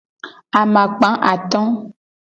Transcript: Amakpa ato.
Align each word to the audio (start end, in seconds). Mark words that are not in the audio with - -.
Amakpa 0.59 1.09
ato. 1.31 1.61